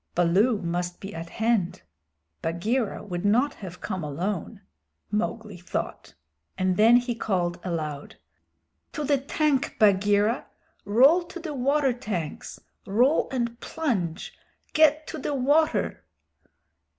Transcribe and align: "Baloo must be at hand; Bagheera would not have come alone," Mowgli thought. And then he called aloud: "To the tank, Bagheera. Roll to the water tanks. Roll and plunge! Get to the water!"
"Baloo 0.15 0.59
must 0.63 0.99
be 0.99 1.13
at 1.13 1.29
hand; 1.29 1.83
Bagheera 2.41 3.03
would 3.03 3.23
not 3.23 3.53
have 3.53 3.81
come 3.81 4.03
alone," 4.03 4.61
Mowgli 5.11 5.57
thought. 5.59 6.15
And 6.57 6.75
then 6.75 6.97
he 6.97 7.13
called 7.13 7.59
aloud: 7.63 8.15
"To 8.93 9.03
the 9.03 9.19
tank, 9.19 9.75
Bagheera. 9.77 10.47
Roll 10.85 11.21
to 11.25 11.39
the 11.39 11.53
water 11.53 11.93
tanks. 11.93 12.59
Roll 12.87 13.27
and 13.31 13.59
plunge! 13.59 14.33
Get 14.73 15.05
to 15.05 15.19
the 15.19 15.35
water!" 15.35 16.03